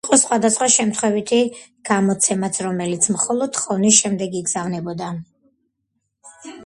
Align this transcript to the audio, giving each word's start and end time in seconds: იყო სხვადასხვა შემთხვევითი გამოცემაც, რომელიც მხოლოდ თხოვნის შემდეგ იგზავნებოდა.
იყო 0.07 0.17
სხვადასხვა 0.19 0.67
შემთხვევითი 0.75 1.41
გამოცემაც, 1.89 2.57
რომელიც 2.69 3.07
მხოლოდ 3.17 3.53
თხოვნის 3.59 4.01
შემდეგ 4.05 4.39
იგზავნებოდა. 4.41 5.15